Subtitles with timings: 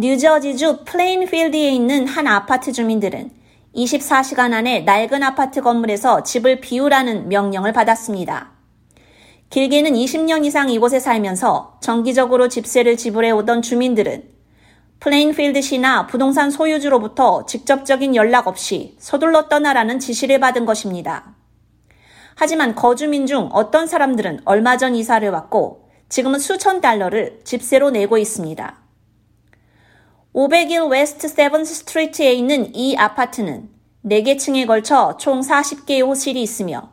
[0.00, 3.30] 뉴저지주 플레인필드에 있는 한 아파트 주민들은
[3.76, 8.52] 24시간 안에 낡은 아파트 건물에서 집을 비우라는 명령을 받았습니다.
[9.50, 14.24] 길게는 20년 이상 이곳에 살면서 정기적으로 집세를 지불해 오던 주민들은
[15.00, 21.34] 플레인필드 시나 부동산 소유주로부터 직접적인 연락 없이 서둘러 떠나라는 지시를 받은 것입니다.
[22.36, 28.79] 하지만 거주민 중 어떤 사람들은 얼마 전 이사를 왔고 지금은 수천 달러를 집세로 내고 있습니다.
[30.32, 33.68] 501 웨스트 세븐스 스트리트에 있는 이 아파트는
[34.04, 36.92] 4개 층에 걸쳐 총 40개의 호실이 있으며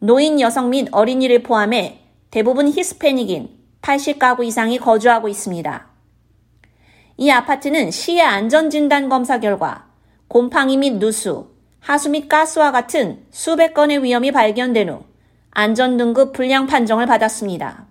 [0.00, 2.00] 노인 여성 및 어린이를 포함해
[2.32, 3.48] 대부분 히스패닉인
[3.80, 5.86] 80가구 이상이 거주하고 있습니다.
[7.16, 9.86] 이 아파트는 시의 안전진단 검사 결과
[10.26, 15.04] 곰팡이 및 누수, 하수 및 가스와 같은 수백 건의 위험이 발견된 후
[15.52, 17.86] 안전등급 불량 판정을 받았습니다.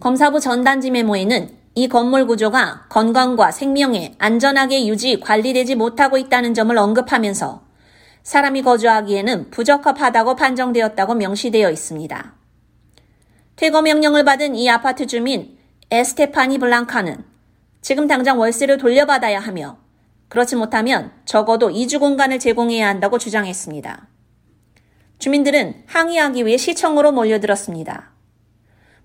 [0.00, 7.62] 검사부 전단지 메모에는 이 건물 구조가 건강과 생명에 안전하게 유지 관리되지 못하고 있다는 점을 언급하면서
[8.22, 12.34] 사람이 거주하기에는 부적합하다고 판정되었다고 명시되어 있습니다.
[13.56, 15.56] 퇴거 명령을 받은 이 아파트 주민
[15.90, 17.24] 에스테파니 블랑카는
[17.80, 19.78] 지금 당장 월세를 돌려받아야 하며
[20.28, 24.08] 그렇지 못하면 적어도 이주 공간을 제공해야 한다고 주장했습니다.
[25.18, 28.10] 주민들은 항의하기 위해 시청으로 몰려들었습니다.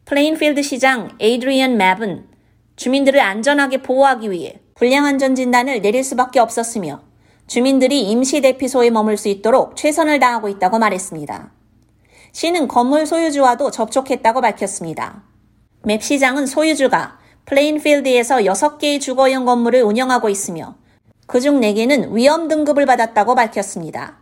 [0.06, 2.37] 플레인필드 시장 에이드리언 맵은
[2.78, 7.02] 주민들을 안전하게 보호하기 위해 불량안전진단을 내릴 수밖에 없었으며
[7.48, 11.52] 주민들이 임시 대피소에 머물 수 있도록 최선을 다하고 있다고 말했습니다.
[12.34, 15.24] 시는 건물 소유주와도 접촉했다고 밝혔습니다.
[15.84, 20.76] 맵 시장은 소유주가 플레인필드에서 6개의 주거용 건물을 운영하고 있으며
[21.26, 24.20] 그중 4개는 위험 등급을 받았다고 밝혔습니다.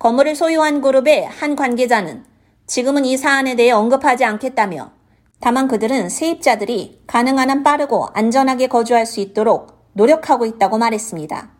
[0.00, 2.24] 건물을 소유한 그룹의 한 관계자는
[2.66, 4.97] 지금은 이 사안에 대해 언급하지 않겠다며
[5.40, 11.50] 다만 그들은 세입자들이 가능한 한 빠르고 안전하게 거주할 수 있도록 노력하고 있다고 말했습니다.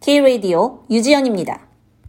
[0.00, 1.73] K-Radio 유지연입니다.